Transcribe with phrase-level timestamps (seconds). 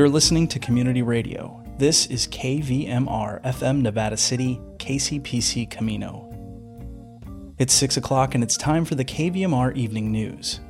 [0.00, 1.62] You're listening to Community Radio.
[1.76, 6.26] This is KVMR FM Nevada City, KCPC Camino.
[7.58, 10.60] It's 6 o'clock and it's time for the KVMR Evening News.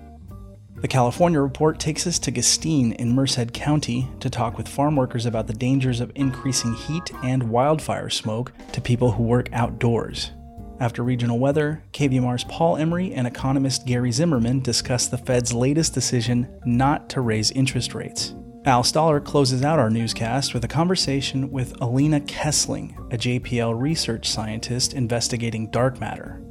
[0.80, 5.26] The California Report takes us to Gustine in Merced County to talk with farm workers
[5.26, 10.32] about the dangers of increasing heat and wildfire smoke to people who work outdoors.
[10.80, 16.48] After regional weather, KVMR's Paul Emery and economist Gary Zimmerman discuss the Fed's latest decision
[16.64, 18.34] not to raise interest rates.
[18.66, 24.28] Al Stahler closes out our newscast with a conversation with Alina Kiessling, a JPL research
[24.28, 26.42] scientist investigating dark matter.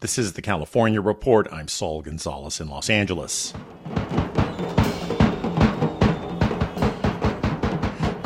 [0.00, 1.46] This is the California Report.
[1.52, 3.52] I'm Saul Gonzalez in Los Angeles.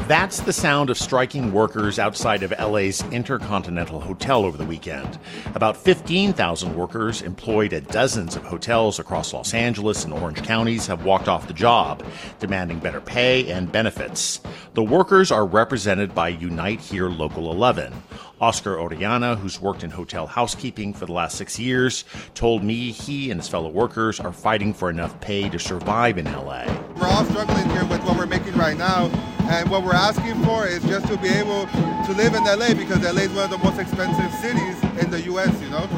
[0.09, 5.19] That's the sound of striking workers outside of LA's Intercontinental Hotel over the weekend.
[5.55, 11.05] About 15,000 workers employed at dozens of hotels across Los Angeles and Orange counties have
[11.05, 12.03] walked off the job,
[12.39, 14.41] demanding better pay and benefits.
[14.73, 17.93] The workers are represented by Unite Here Local 11.
[18.41, 23.31] Oscar Orellana, who's worked in hotel housekeeping for the last six years, told me he
[23.31, 26.65] and his fellow workers are fighting for enough pay to survive in LA.
[26.97, 29.11] We're all struggling here with what we're making right now
[29.49, 33.01] and what we're asking for is just to be able to live in LA because
[33.01, 35.89] LA is one of the most expensive cities in the US, you know?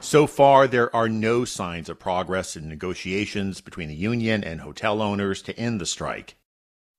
[0.00, 5.00] So far, there are no signs of progress in negotiations between the union and hotel
[5.00, 6.36] owners to end the strike.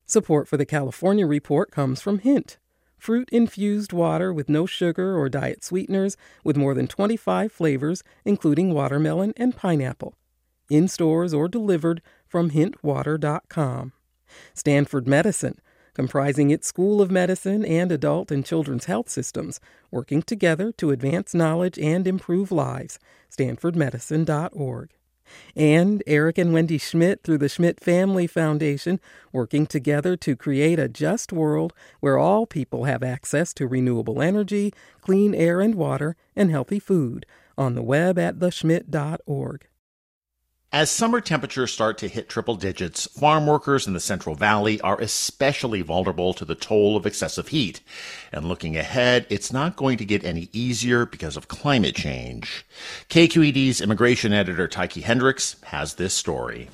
[0.06, 2.58] Support for the California report comes from Hint,
[2.98, 8.74] fruit infused water with no sugar or diet sweeteners, with more than 25 flavors, including
[8.74, 10.16] watermelon and pineapple.
[10.70, 13.92] In stores or delivered from hintwater.com.
[14.54, 15.60] Stanford Medicine,
[15.96, 21.34] comprising its School of Medicine and adult and children's health systems, working together to advance
[21.34, 23.00] knowledge and improve lives.
[23.32, 24.92] StanfordMedicine.org.
[25.56, 29.00] And Eric and Wendy Schmidt through the Schmidt Family Foundation,
[29.32, 34.72] working together to create a just world where all people have access to renewable energy,
[35.02, 37.26] clean air and water, and healthy food.
[37.58, 39.68] On the web at theschmidt.org.
[40.76, 45.00] As summer temperatures start to hit triple digits, farm workers in the Central Valley are
[45.00, 47.80] especially vulnerable to the toll of excessive heat.
[48.34, 52.66] And looking ahead, it's not going to get any easier because of climate change.
[53.08, 56.68] KQED's immigration editor Tyche Hendricks has this story.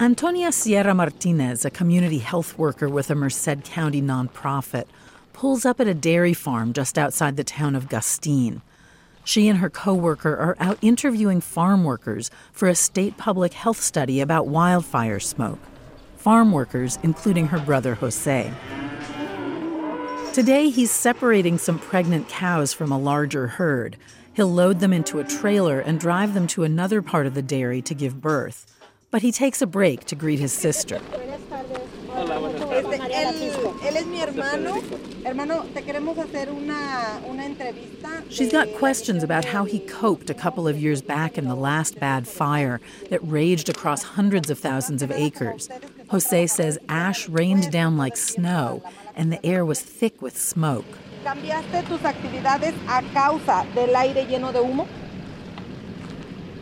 [0.00, 4.86] Antonia Sierra Martinez, a community health worker with a Merced County nonprofit,
[5.34, 8.62] pulls up at a dairy farm just outside the town of Gustine.
[9.26, 14.20] She and her coworker are out interviewing farm workers for a state public health study
[14.20, 15.58] about wildfire smoke.
[16.16, 18.52] Farm workers, including her brother Jose.
[20.32, 23.96] Today, he's separating some pregnant cows from a larger herd.
[24.32, 27.82] He'll load them into a trailer and drive them to another part of the dairy
[27.82, 28.72] to give birth.
[29.10, 31.00] But he takes a break to greet his sister.
[38.28, 41.98] She's got questions about how he coped a couple of years back in the last
[41.98, 42.80] bad fire
[43.10, 45.68] that raged across hundreds of thousands of acres.
[46.08, 48.82] Jose says ash rained down like snow
[49.14, 50.86] and the air was thick with smoke.
[51.24, 54.86] ¿Cambiaste tus actividades a causa del aire lleno de humo?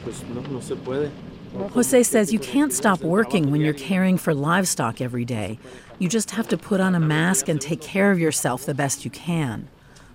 [0.05, 1.11] Pues no, no se puede.
[1.55, 5.59] Jose says you can't stop working when you're caring for livestock every day.
[5.99, 9.05] You just have to put on a mask and take care of yourself the best
[9.05, 9.69] you can.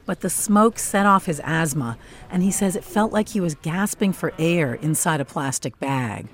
[0.06, 1.98] But the smoke set off his asthma,
[2.30, 6.28] and he says it felt like he was gasping for air inside a plastic bag.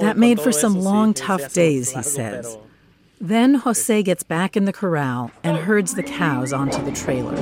[0.00, 2.56] That made for some long, tough days, he says.
[3.20, 7.36] Then Jose gets back in the corral and herds the cows onto the trailer.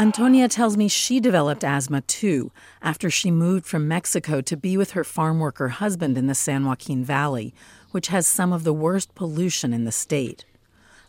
[0.00, 2.50] Antonia tells me she developed asthma too
[2.80, 6.64] after she moved from Mexico to be with her farm worker husband in the San
[6.64, 7.52] Joaquin Valley,
[7.90, 10.46] which has some of the worst pollution in the state.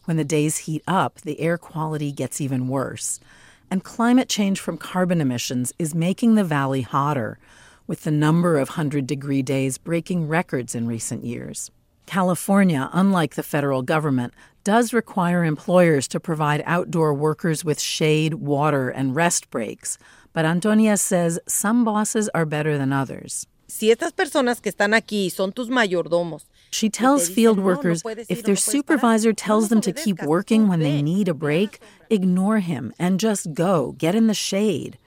[0.03, 3.21] When the days heat up, the air quality gets even worse.
[3.69, 7.39] And climate change from carbon emissions is making the valley hotter,
[7.87, 11.71] with the number of 100 degree days breaking records in recent years.
[12.11, 14.33] California, unlike the federal government,
[14.65, 19.97] does require employers to provide outdoor workers with shade, water, and rest breaks.
[20.33, 23.47] But Antonia says some bosses are better than others.
[23.69, 28.57] Si estas personas que están aquí son tus mayordomos, she tells field workers if their
[28.57, 31.79] supervisor tells them to keep working when they need a break,
[32.09, 34.97] ignore him and just go, get in the shade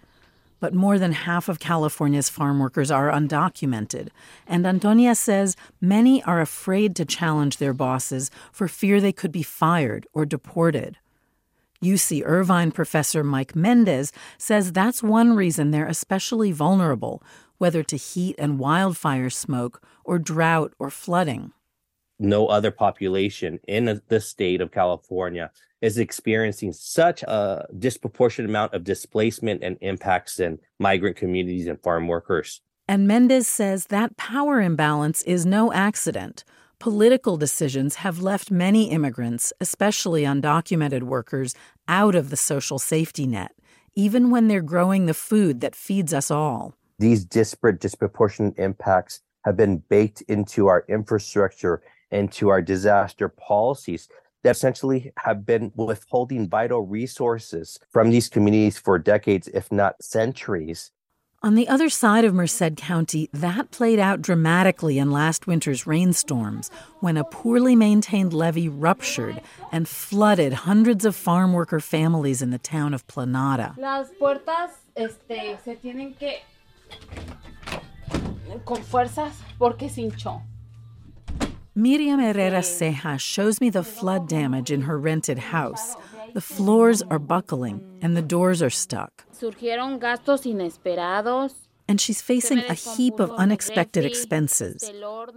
[0.65, 4.09] but more than half of California's farm workers are undocumented.
[4.47, 9.43] And Antonia says many are afraid to challenge their bosses for fear they could be
[9.43, 10.97] fired or deported.
[11.83, 17.23] UC Irvine professor Mike Mendez says that's one reason they're especially vulnerable,
[17.59, 21.53] whether to heat and wildfire smoke or drought or flooding.
[22.19, 25.51] No other population in the state of California
[25.81, 32.09] is experiencing such a disproportionate amount of displacement and impacts in migrant communities and farm
[32.09, 32.61] workers.
[32.89, 36.45] And Mendez says that power imbalance is no accident.
[36.79, 41.55] Political decisions have left many immigrants, especially undocumented workers,
[41.89, 43.53] out of the social safety net,
[43.95, 46.75] even when they're growing the food that feeds us all.
[46.99, 51.83] These disparate, disproportionate impacts have been baked into our infrastructure
[52.15, 54.09] and to our disaster policies
[54.45, 60.93] that essentially have been withholding vital resources from these communities for decades, if not centuries.
[61.43, 66.71] On the other side of Merced County, that played out dramatically in last winter's rainstorms
[67.01, 72.59] when a poorly maintained levee ruptured and flooded hundreds of farm worker families in the
[72.59, 73.77] town of Planada.
[73.77, 76.39] Las puertas este, se tienen que
[78.65, 80.41] con fuerzas porque se hinchó.
[81.77, 85.97] Miriam Herrera Ceja shows me the flood damage in her rented house.
[86.33, 89.25] The floors are buckling and the doors are stuck.
[89.35, 91.53] Surgieron gastos inesperados.
[91.89, 94.89] And she's facing a heap of unexpected expenses.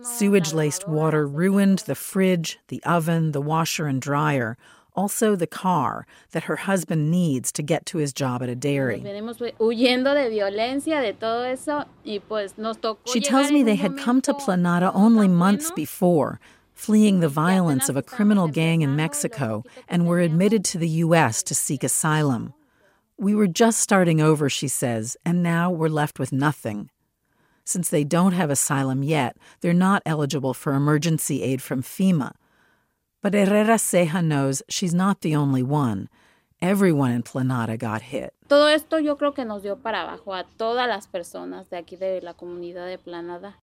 [0.04, 4.58] Sewage laced water ruined the fridge, the oven, the washer and dryer,
[4.98, 9.02] also the car that her husband needs to get to his job at a dairy.
[13.06, 16.40] She tells me they had come to Planada only months before,
[16.74, 21.44] fleeing the violence of a criminal gang in Mexico, and were admitted to the U.S.
[21.44, 22.54] to seek asylum.
[23.18, 26.90] We were just starting over, she says, and now we're left with nothing.
[27.66, 32.34] Since they don't have asylum yet, they're not eligible for emergency aid from FEMA.
[33.22, 36.08] But Herrera Ceja knows she's not the only one.
[36.62, 38.34] Everyone in Planada got hit.
[38.48, 41.98] Todo esto yo creo que nos dio para abajo a todas las personas de aquí
[41.98, 43.56] de la comunidad de Planada.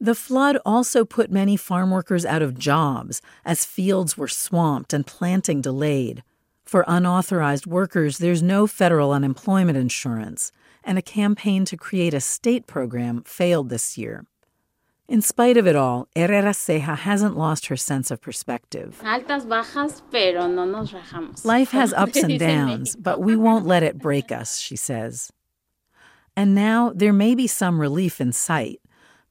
[0.00, 5.06] The flood also put many farm workers out of jobs as fields were swamped and
[5.06, 6.24] planting delayed.
[6.64, 10.50] For unauthorized workers, there's no federal unemployment insurance,
[10.82, 14.24] and a campaign to create a state program failed this year.
[15.12, 18.98] In spite of it all, Herrera Ceja hasn't lost her sense of perspective.
[19.04, 21.44] Altas, bajas, pero no nos rajamos.
[21.44, 25.30] Life has ups and downs, but we won't let it break us, she says.
[26.34, 28.80] And now there may be some relief in sight.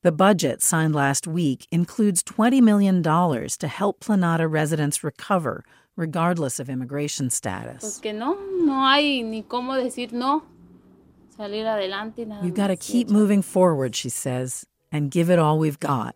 [0.04, 5.63] The budget signed last week includes $20 million to help Planada residents recover,
[5.95, 7.98] regardless of immigration status.
[7.98, 10.44] Porque no, no hay ni cómo decir no.
[11.36, 15.57] Salir adelante nada We've got to keep moving forward, she says, and give it all
[15.57, 16.15] we've got.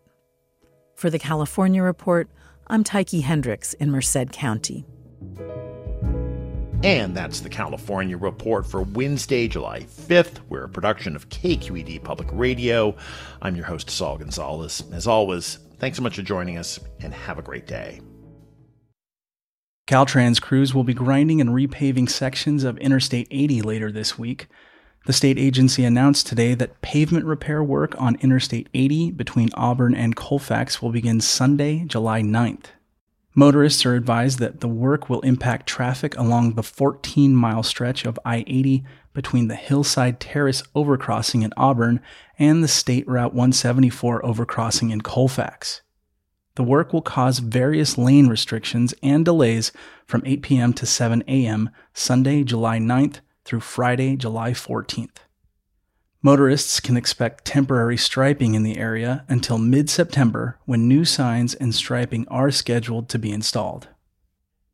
[0.95, 2.29] For the California Report,
[2.67, 4.85] I'm Tyche Hendricks in Merced County.
[6.83, 10.39] And that's the California Report for Wednesday, July 5th.
[10.49, 12.95] We're a production of KQED Public Radio.
[13.41, 14.83] I'm your host, Saul Gonzalez.
[14.91, 18.01] As always, thanks so much for joining us and have a great day.
[19.87, 24.47] Caltrans crews will be grinding and repaving sections of Interstate 80 later this week.
[25.05, 30.15] The state agency announced today that pavement repair work on Interstate 80 between Auburn and
[30.15, 32.65] Colfax will begin Sunday, July 9th.
[33.35, 38.17] Motorists are advised that the work will impact traffic along the 14 mile stretch of
[38.25, 42.01] I 80 between the Hillside Terrace overcrossing in Auburn
[42.39, 45.83] and the State Route 174 overcrossing in Colfax.
[46.55, 49.71] The work will cause various lane restrictions and delays
[50.07, 50.73] from 8 p.m.
[50.73, 51.69] to 7 a.m.
[51.93, 55.17] Sunday, July 9th through Friday, July 14th.
[56.21, 61.73] Motorists can expect temporary striping in the area until mid September when new signs and
[61.73, 63.87] striping are scheduled to be installed.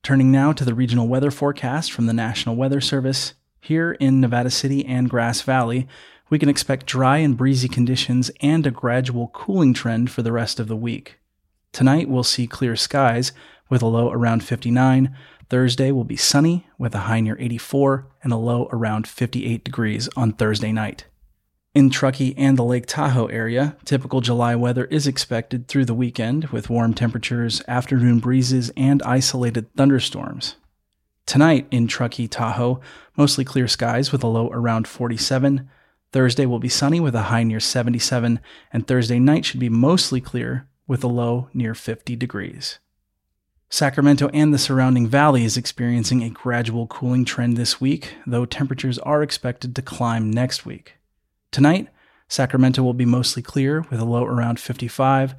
[0.02, 4.50] Turning now to the regional weather forecast from the National Weather Service, here in Nevada
[4.50, 5.88] City and Grass Valley,
[6.30, 10.60] we can expect dry and breezy conditions and a gradual cooling trend for the rest
[10.60, 11.20] of the week.
[11.74, 13.34] Tonight we'll see clear skies
[13.70, 15.16] with a low around 59.
[15.52, 20.08] Thursday will be sunny with a high near 84 and a low around 58 degrees
[20.16, 21.08] on Thursday night.
[21.76, 26.46] In Truckee and the Lake Tahoe area, typical July weather is expected through the weekend
[26.52, 30.56] with warm temperatures, afternoon breezes, and isolated thunderstorms.
[31.26, 32.80] Tonight in Truckee, Tahoe,
[33.18, 35.70] mostly clear skies with a low around 47.
[36.14, 38.40] Thursday will be sunny with a high near 77,
[38.72, 42.80] and Thursday night should be mostly clear with a low near 50 degrees.
[43.74, 49.00] Sacramento and the surrounding valley is experiencing a gradual cooling trend this week, though temperatures
[49.00, 50.96] are expected to climb next week.
[51.52, 51.88] Tonight,
[52.28, 55.36] Sacramento will be mostly clear with a low around 55.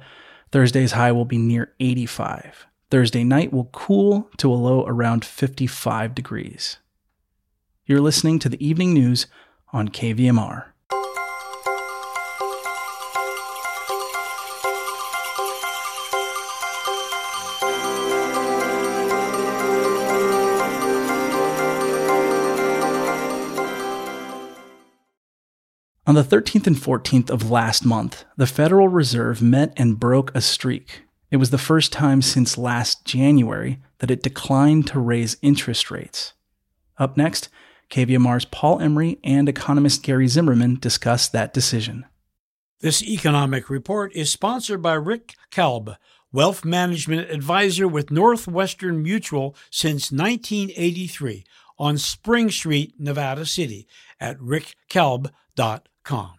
[0.51, 2.65] Thursday's high will be near 85.
[2.89, 6.77] Thursday night will cool to a low around 55 degrees.
[7.85, 9.27] You're listening to the evening news
[9.71, 10.72] on KVMR.
[26.05, 30.41] On the 13th and 14th of last month, the Federal Reserve met and broke a
[30.41, 31.03] streak.
[31.31, 36.33] It was the first time since last January that it declined to raise interest rates.
[36.97, 37.47] Up next,
[37.89, 42.05] KVMR's Paul Emery and economist Gary Zimmerman discuss that decision.
[42.81, 45.95] This economic report is sponsored by Rick Kalb,
[46.33, 51.45] wealth management advisor with Northwestern Mutual since 1983
[51.79, 53.87] on Spring Street, Nevada City
[54.19, 55.31] at rickkalb.com
[56.03, 56.33] com.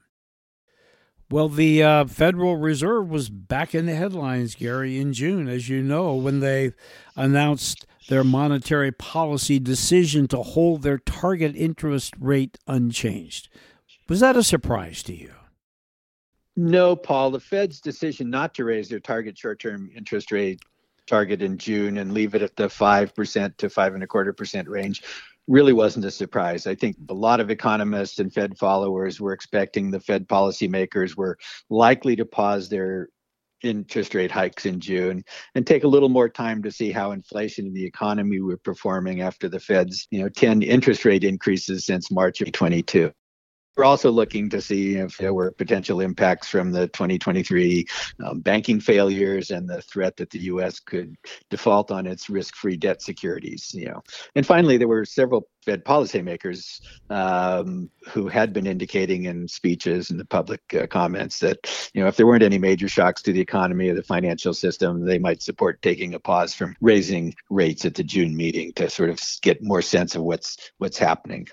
[1.30, 5.82] Well, the uh, Federal Reserve was back in the headlines, Gary, in June, as you
[5.82, 6.72] know, when they
[7.16, 13.48] announced their monetary policy decision to hold their target interest rate unchanged.
[14.08, 15.32] Was that a surprise to you?
[16.56, 17.30] No, Paul.
[17.30, 20.60] The Fed's decision not to raise their target short term interest rate
[21.06, 24.68] target in June and leave it at the 5% to 5 and a quarter percent
[24.68, 25.02] range
[25.46, 26.66] really wasn't a surprise.
[26.66, 31.38] I think a lot of economists and Fed followers were expecting the Fed policymakers were
[31.68, 33.08] likely to pause their
[33.62, 35.24] interest rate hikes in June
[35.54, 39.22] and take a little more time to see how inflation and the economy were performing
[39.22, 43.10] after the Fed's, you know, 10 interest rate increases since March of 22.
[43.76, 47.86] We're also looking to see if there were potential impacts from the 2023
[48.24, 50.78] um, banking failures and the threat that the U.S.
[50.78, 51.16] could
[51.50, 53.72] default on its risk-free debt securities.
[53.74, 54.02] You know,
[54.36, 60.20] and finally, there were several Fed policymakers um, who had been indicating in speeches and
[60.20, 63.40] the public uh, comments that you know if there weren't any major shocks to the
[63.40, 67.94] economy or the financial system, they might support taking a pause from raising rates at
[67.94, 71.48] the June meeting to sort of get more sense of what's what's happening.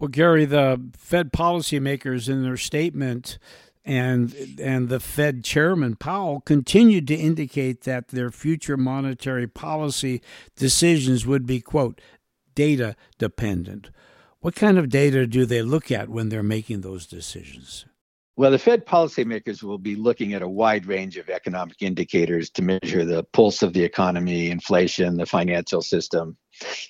[0.00, 3.38] Well, Gary, the Fed policymakers in their statement
[3.84, 10.22] and and the Fed chairman Powell continued to indicate that their future monetary policy
[10.56, 12.00] decisions would be quote
[12.54, 13.90] data dependent.
[14.40, 17.84] What kind of data do they look at when they're making those decisions?
[18.36, 22.62] Well, the Fed policymakers will be looking at a wide range of economic indicators to
[22.62, 26.38] measure the pulse of the economy, inflation, the financial system,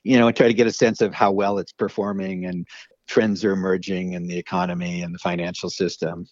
[0.05, 2.69] you know, and try to get a sense of how well it's performing and
[3.11, 6.27] trends are emerging in the economy and the financial system.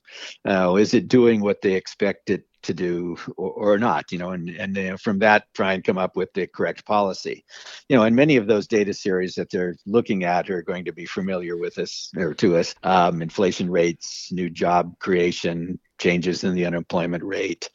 [0.49, 4.13] Uh, is it doing what they expect it to do or, or not?
[4.13, 7.45] You know, and and from that try and come up with the correct policy.
[7.89, 10.93] You know, and many of those data series that they're looking at are going to
[10.93, 12.77] be familiar with us or to us.
[12.85, 17.69] Um, inflation rates, new job creation, changes in the unemployment rate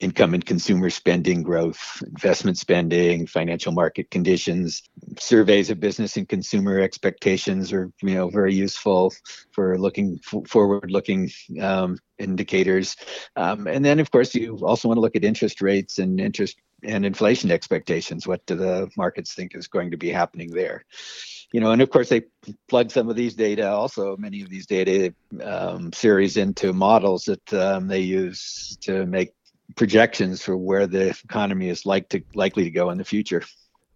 [0.00, 4.82] income and consumer spending growth, investment spending, financial market conditions.
[5.18, 9.12] Surveys of business and consumer expectations are, you know, very useful
[9.52, 11.30] for looking f- forward-looking
[11.62, 12.96] um, indicators.
[13.36, 16.56] Um, and then, of course, you also want to look at interest rates and interest
[16.82, 18.26] and inflation expectations.
[18.26, 20.84] What do the markets think is going to be happening there?
[21.52, 22.22] you know, and of course they
[22.68, 27.54] plug some of these data, also many of these data um, series into models that
[27.54, 29.32] um, they use to make
[29.74, 33.42] projections for where the economy is like to likely to go in the future.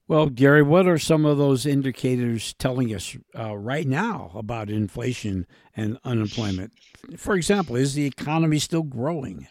[0.09, 5.47] Well, Gary, what are some of those indicators telling us uh, right now about inflation
[5.77, 6.73] and unemployment?
[7.17, 9.47] For example, is the economy still growing?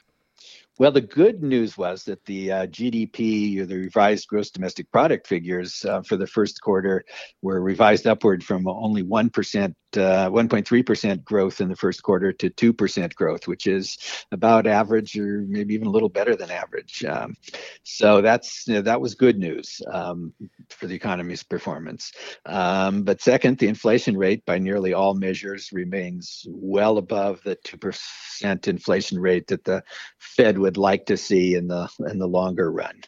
[0.79, 5.27] Well, the good news was that the uh, GDP or the revised gross domestic product
[5.27, 7.03] figures uh, for the first quarter
[7.41, 13.15] were revised upward from only 1%, uh, 1.3% growth in the first quarter to 2%
[13.15, 13.97] growth, which is
[14.31, 17.03] about average or maybe even a little better than average.
[17.03, 17.35] Um,
[17.83, 20.33] so that's you know, that was good news um,
[20.69, 22.11] for the economy's performance.
[22.45, 28.67] Um, but second, the inflation rate by nearly all measures remains well above the 2%
[28.67, 29.83] inflation rate that the
[30.19, 33.01] Fed would like to see in the in the longer run.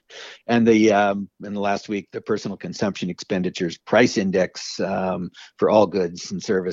[0.47, 5.69] And the um, in the last week, the personal consumption expenditures price index um, for
[5.69, 6.70] all goods and services,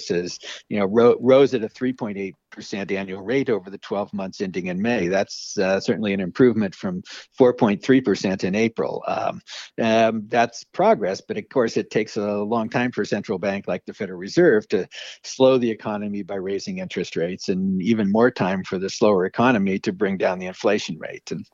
[0.69, 4.67] you know, ro- rose at a 3.8 percent annual rate over the 12 months ending
[4.67, 5.09] in May.
[5.09, 7.03] That's uh, certainly an improvement from
[7.39, 9.05] 4.3 percent in April.
[9.07, 9.41] Um,
[9.81, 13.67] um, that's progress, but of course, it takes a long time for a central bank
[13.69, 14.89] like the Federal Reserve to
[15.25, 19.79] slow the economy by raising interest rates, and even more time for the slower economy
[19.81, 21.31] to bring down the inflation rate.
[21.31, 21.45] And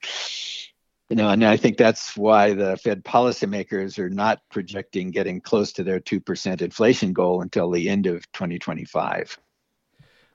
[1.11, 5.73] you know, and I think that's why the Fed policymakers are not projecting getting close
[5.73, 9.39] to their two percent inflation goal until the end of 2025.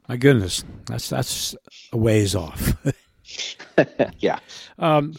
[0.08, 1.56] My goodness, that's that's
[1.92, 2.76] a ways off.
[4.20, 4.40] yeah.
[4.78, 5.16] Um,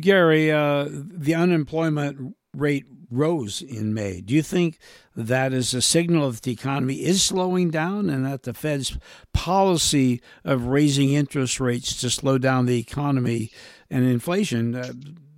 [0.00, 4.20] Gary, uh, the unemployment rate rose in May.
[4.20, 4.78] Do you think
[5.16, 8.98] that is a signal that the economy is slowing down and that the Fed's
[9.32, 13.50] policy of raising interest rates to slow down the economy
[13.90, 14.92] and inflation uh,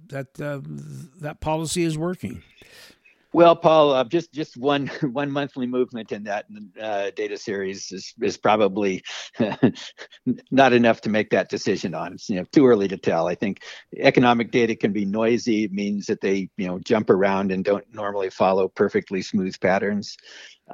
[0.09, 0.61] that uh,
[1.21, 2.43] that policy is working?
[3.33, 6.47] Well, Paul, uh, just just one one monthly movement in that
[6.81, 9.03] uh, data series is is probably
[10.51, 12.15] not enough to make that decision on.
[12.15, 13.29] It's you know too early to tell.
[13.29, 13.63] I think
[13.97, 15.65] economic data can be noisy.
[15.65, 20.17] It means that they you know jump around and don't normally follow perfectly smooth patterns.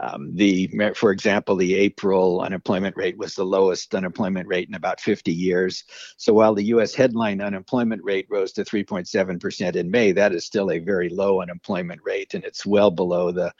[0.01, 5.01] Um, the, for example, the April unemployment rate was the lowest unemployment rate in about
[5.01, 5.85] 50 years.
[6.17, 6.95] So while the U.S.
[6.95, 12.01] headline unemployment rate rose to 3.7% in May, that is still a very low unemployment
[12.05, 13.53] rate, and it's well below the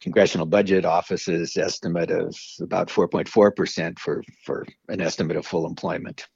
[0.00, 6.26] Congressional Budget Office's estimate of about 4.4% for for an estimate of full employment.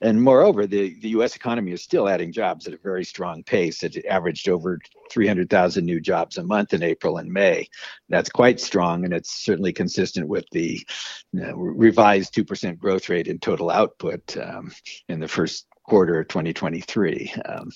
[0.00, 1.36] And moreover, the, the U.S.
[1.36, 3.82] economy is still adding jobs at a very strong pace.
[3.82, 4.80] It averaged over
[5.10, 7.68] 300,000 new jobs a month in April and May.
[8.08, 10.84] That's quite strong, and it's certainly consistent with the
[11.32, 14.72] you know, revised 2% growth rate in total output um,
[15.08, 17.34] in the first quarter of 2023.
[17.44, 17.70] Um,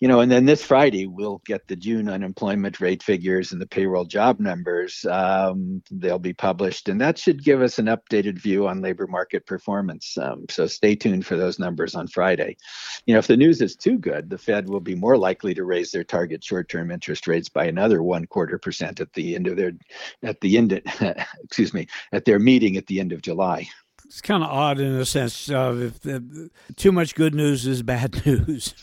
[0.00, 3.66] you know, and then this Friday we'll get the June unemployment rate figures and the
[3.66, 5.04] payroll job numbers.
[5.04, 9.46] Um, they'll be published, and that should give us an updated view on labor market
[9.46, 10.16] performance.
[10.16, 12.56] Um, so stay tuned for those numbers on Friday.
[13.04, 15.64] You know, if the news is too good, the Fed will be more likely to
[15.64, 19.56] raise their target short-term interest rates by another one quarter percent at the end of
[19.58, 19.72] their,
[20.22, 20.82] at the end, of,
[21.44, 23.68] excuse me, at their meeting at the end of July
[24.10, 25.48] it's kind of odd in a sense.
[25.48, 28.74] Uh, if, too much good news is bad news.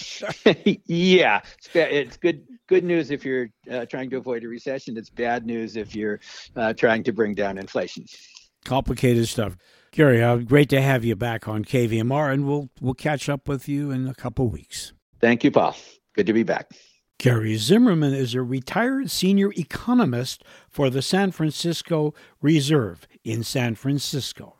[0.85, 4.95] yeah, it's, it's, good good news if you're uh, trying to avoid a recession.
[4.95, 6.21] It's bad news if you're
[6.55, 8.05] uh, trying to bring down inflation.
[8.63, 9.57] Complicated stuff.
[9.91, 13.67] Gary, uh, great to have you back on KVMR, and we'll we'll catch up with
[13.67, 14.93] you in a couple weeks.
[15.19, 15.75] Thank you, Paul.
[16.15, 16.71] Good to be back.
[17.19, 24.57] Gary Zimmerman is a retired senior economist for the San Francisco Reserve in San Francisco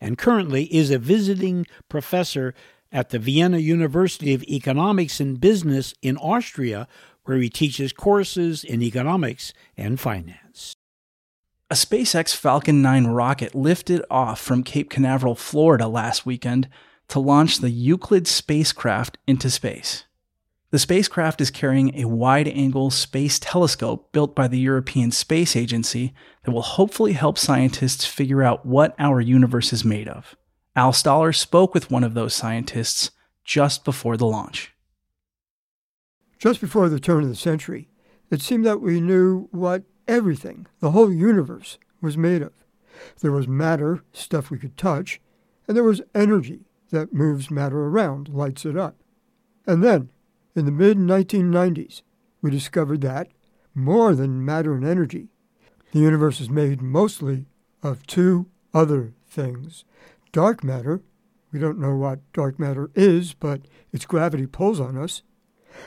[0.00, 2.54] and currently is a visiting professor
[2.92, 6.86] at the Vienna University of Economics and Business in Austria,
[7.24, 10.74] where he teaches courses in economics and finance.
[11.70, 16.68] A SpaceX Falcon 9 rocket lifted off from Cape Canaveral, Florida last weekend
[17.08, 20.04] to launch the Euclid spacecraft into space.
[20.74, 26.12] The spacecraft is carrying a wide angle space telescope built by the European Space Agency
[26.42, 30.34] that will hopefully help scientists figure out what our universe is made of.
[30.74, 33.12] Al Stahler spoke with one of those scientists
[33.44, 34.74] just before the launch.
[36.40, 37.88] Just before the turn of the century,
[38.28, 42.52] it seemed that we knew what everything, the whole universe, was made of.
[43.20, 45.20] There was matter, stuff we could touch,
[45.68, 48.96] and there was energy that moves matter around, lights it up.
[49.68, 50.10] And then,
[50.54, 52.02] in the mid 1990s,
[52.40, 53.28] we discovered that,
[53.74, 55.28] more than matter and energy,
[55.92, 57.46] the universe is made mostly
[57.82, 59.84] of two other things
[60.34, 61.00] dark matter,
[61.52, 63.60] we don't know what dark matter is, but
[63.92, 65.22] its gravity pulls on us,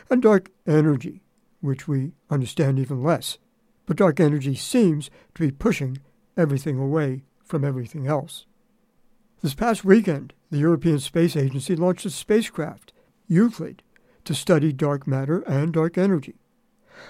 [0.10, 1.22] and dark energy,
[1.60, 3.38] which we understand even less.
[3.86, 5.98] But dark energy seems to be pushing
[6.38, 8.46] everything away from everything else.
[9.42, 12.94] This past weekend, the European Space Agency launched a spacecraft,
[13.28, 13.84] Euclid,
[14.28, 16.36] to study dark matter and dark energy.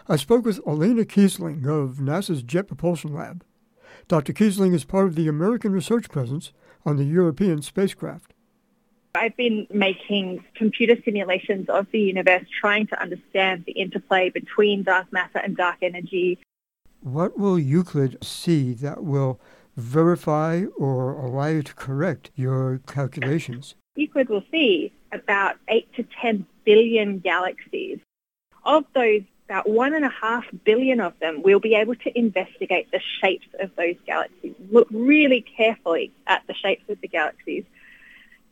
[0.07, 3.43] I spoke with Alina Kiessling of NASA's Jet Propulsion Lab.
[4.07, 4.33] Dr.
[4.33, 6.53] Kiessling is part of the American research presence
[6.85, 8.35] on the European spacecraft.
[9.15, 15.11] I've been making computer simulations of the universe trying to understand the interplay between dark
[15.11, 16.37] matter and dark energy.
[17.01, 19.41] What will Euclid see that will
[19.75, 23.73] verify or allow you to correct your calculations?
[23.95, 27.99] Euclid will see about 8 to 10 billion galaxies.
[28.65, 32.91] Of those, about one and a half billion of them, we'll be able to investigate
[32.91, 37.63] the shapes of those galaxies, look really carefully at the shapes of the galaxies.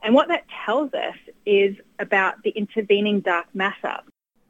[0.01, 3.97] And what that tells us is about the intervening dark matter.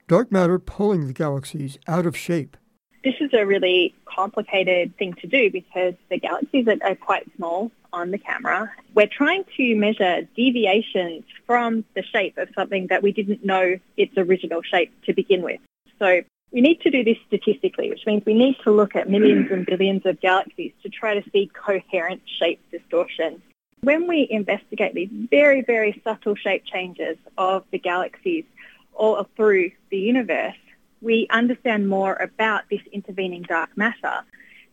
[0.08, 2.58] Dark matter pulling the galaxies out of shape.
[3.04, 7.72] This is a really complicated thing to do because the galaxies are, are quite small
[7.96, 8.72] on the camera.
[8.94, 14.14] We're trying to measure deviations from the shape of something that we didn't know its
[14.18, 15.60] original shape to begin with.
[15.98, 19.50] So we need to do this statistically, which means we need to look at millions
[19.50, 23.42] and billions of galaxies to try to see coherent shape distortion.
[23.82, 28.46] When we investigate these very, very subtle shape changes of the galaxies
[28.94, 30.56] all through the universe,
[31.02, 34.24] we understand more about this intervening dark matter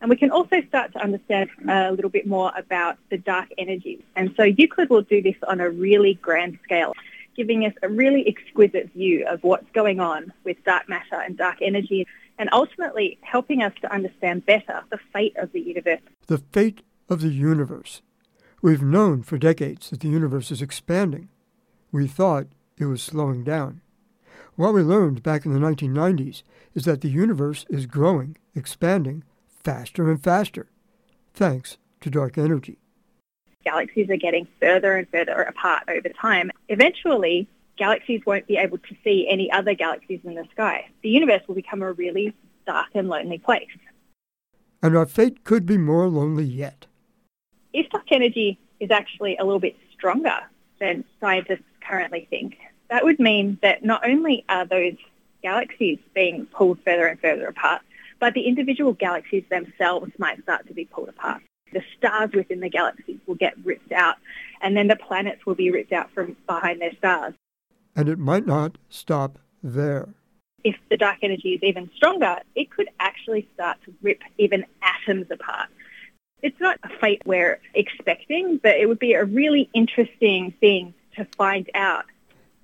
[0.03, 3.47] and we can also start to understand uh, a little bit more about the dark
[3.57, 4.03] energy.
[4.17, 6.93] And so Euclid will do this on a really grand scale.
[7.37, 11.57] giving us a really exquisite view of what's going on with dark matter and dark
[11.61, 12.05] energy,
[12.37, 16.01] and ultimately helping us to understand better the fate of the universe.
[16.27, 18.01] The fate of the universe.
[18.61, 21.29] We've known for decades that the universe is expanding.
[21.93, 23.79] We thought it was slowing down.
[24.57, 26.43] What we learned back in the 1990s
[26.75, 29.23] is that the universe is growing, expanding
[29.63, 30.69] faster and faster,
[31.33, 32.79] thanks to dark energy
[33.63, 36.51] galaxies are getting further and further apart over time.
[36.69, 37.47] Eventually,
[37.77, 40.87] galaxies won't be able to see any other galaxies in the sky.
[41.01, 42.33] The universe will become a really
[42.65, 43.67] dark and lonely place.
[44.81, 46.87] And our fate could be more lonely yet.
[47.71, 50.37] If dark energy is actually a little bit stronger
[50.79, 52.57] than scientists currently think,
[52.89, 54.95] that would mean that not only are those
[55.41, 57.81] galaxies being pulled further and further apart,
[58.23, 61.41] but the individual galaxies themselves might start to be pulled apart
[61.73, 64.15] the stars within the galaxies will get ripped out,
[64.61, 67.33] and then the planets will be ripped out from behind their stars.
[67.95, 70.09] And it might not stop there.
[70.63, 75.29] If the dark energy is even stronger, it could actually start to rip even atoms
[75.29, 75.69] apart.
[76.41, 81.25] It's not a fate we're expecting, but it would be a really interesting thing to
[81.37, 82.05] find out.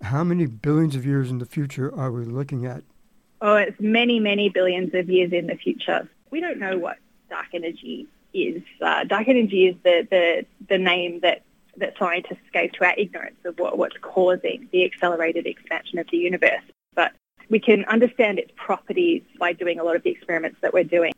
[0.04, 2.84] How many billions of years in the future are we looking at?
[3.42, 6.10] Oh, it's many, many billions of years in the future.
[6.30, 6.98] We don't know what
[7.30, 8.62] dark energy is.
[8.82, 11.44] Uh, dark energy is the, the, the name that,
[11.78, 16.18] that scientists gave to our ignorance of what, what's causing the accelerated expansion of the
[16.18, 16.64] universe.
[16.96, 17.14] But
[17.50, 21.14] we can understand its properties by doing a lot of the experiments that we're doing.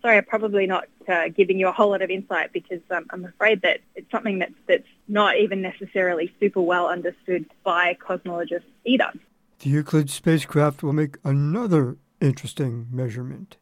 [0.00, 3.24] Sorry, I'm probably not uh, giving you a whole lot of insight because um, I'm
[3.24, 9.10] afraid that it's something that's, that's not even necessarily super well understood by cosmologists either.
[9.64, 13.56] The Euclid spacecraft will make another interesting measurement.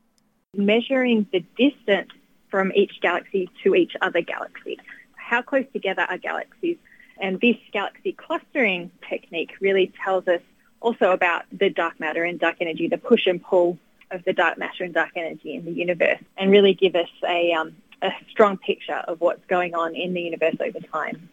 [0.52, 2.10] Measuring the distance
[2.50, 4.80] from each galaxy to each other galaxy.
[5.14, 6.76] How close together are galaxies?
[7.20, 10.40] And this galaxy clustering technique really tells us
[10.80, 13.78] also about the dark matter and dark energy, the push and pull
[14.10, 17.52] of the dark matter and dark energy in the universe, and really give us a,
[17.52, 21.28] um, a strong picture of what's going on in the universe over time.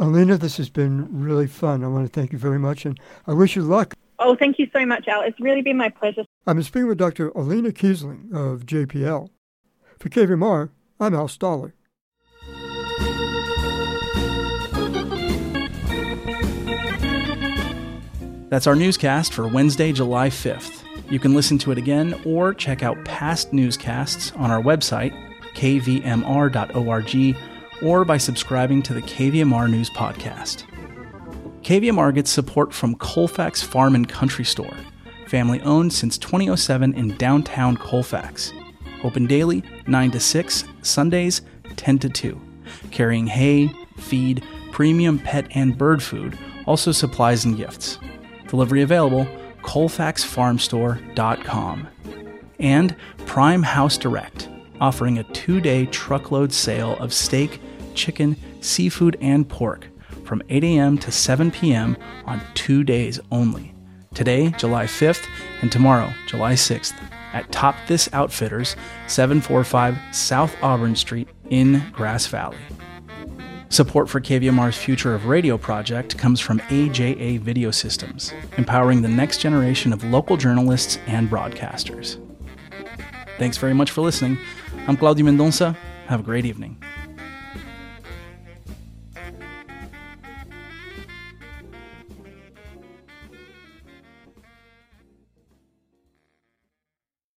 [0.00, 1.84] Alina, this has been really fun.
[1.84, 3.94] I want to thank you very much, and I wish you luck.
[4.22, 5.22] Oh, thank you so much, Al.
[5.22, 6.24] It's really been my pleasure.
[6.46, 7.30] I'm speaking with Dr.
[7.30, 9.30] Alina Kiessling of JPL.
[9.98, 11.72] For KVMR, I'm Al Stahler.
[18.50, 20.82] That's our newscast for Wednesday, July 5th.
[21.10, 25.14] You can listen to it again or check out past newscasts on our website,
[25.54, 27.36] kvmr.org,
[27.82, 30.64] or by subscribing to the KVMR News Podcast.
[31.62, 34.74] KVMR gets support from Colfax Farm and Country Store,
[35.26, 38.54] family owned since 2007 in downtown Colfax.
[39.04, 41.42] Open daily, 9 to 6, Sundays,
[41.76, 42.40] 10 to 2.
[42.90, 44.42] Carrying hay, feed,
[44.72, 47.98] premium pet and bird food, also supplies and gifts.
[48.48, 49.26] Delivery available,
[49.62, 51.88] colfaxfarmstore.com.
[52.58, 52.96] And
[53.26, 54.48] Prime House Direct,
[54.80, 57.60] offering a two day truckload sale of steak,
[57.94, 59.86] chicken, seafood, and pork
[60.30, 60.96] from 8 a.m.
[60.96, 61.96] to 7 p.m.
[62.24, 63.74] on two days only.
[64.14, 65.26] Today, July 5th,
[65.60, 66.94] and tomorrow, July 6th
[67.32, 68.76] at Top This Outfitters,
[69.08, 72.58] 745 South Auburn Street in Grass Valley.
[73.70, 79.40] Support for KVMR's Future of Radio project comes from AJA Video Systems, empowering the next
[79.40, 82.24] generation of local journalists and broadcasters.
[83.36, 84.38] Thanks very much for listening.
[84.86, 85.74] I'm Claudio Mendonça.
[86.06, 86.80] Have a great evening.